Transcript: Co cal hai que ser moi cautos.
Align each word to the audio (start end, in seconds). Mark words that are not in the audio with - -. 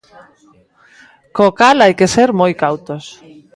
Co 1.35 1.47
cal 1.59 1.77
hai 1.83 1.93
que 1.99 2.07
ser 2.15 2.29
moi 2.39 2.53
cautos. 2.63 3.05